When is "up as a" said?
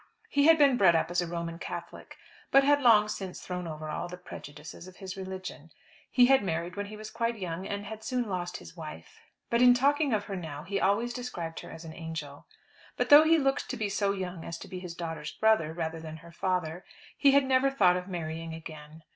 0.95-1.27